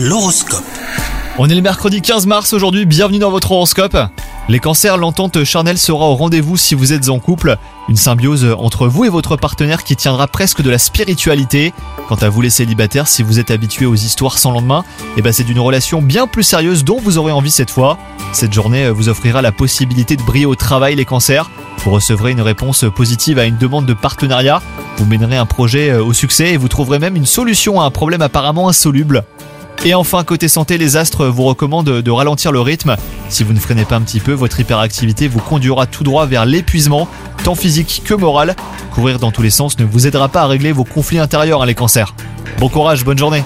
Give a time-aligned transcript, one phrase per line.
[0.00, 0.62] L'horoscope.
[1.38, 3.96] On est le mercredi 15 mars aujourd'hui, bienvenue dans votre horoscope.
[4.48, 7.58] Les cancers, l'entente charnelle sera au rendez-vous si vous êtes en couple.
[7.88, 11.74] Une symbiose entre vous et votre partenaire qui tiendra presque de la spiritualité.
[12.08, 14.84] Quant à vous les célibataires, si vous êtes habitués aux histoires sans lendemain,
[15.16, 17.98] eh ben c'est d'une relation bien plus sérieuse dont vous aurez envie cette fois.
[18.32, 21.50] Cette journée vous offrira la possibilité de briller au travail les cancers.
[21.78, 24.62] Vous recevrez une réponse positive à une demande de partenariat.
[24.96, 28.22] Vous mènerez un projet au succès et vous trouverez même une solution à un problème
[28.22, 29.24] apparemment insoluble.
[29.84, 32.96] Et enfin, côté santé, les astres vous recommandent de ralentir le rythme.
[33.28, 36.44] Si vous ne freinez pas un petit peu, votre hyperactivité vous conduira tout droit vers
[36.46, 37.08] l'épuisement,
[37.44, 38.56] tant physique que moral.
[38.92, 41.66] Courir dans tous les sens ne vous aidera pas à régler vos conflits intérieurs, hein,
[41.66, 42.14] les cancers.
[42.58, 43.44] Bon courage, bonne journée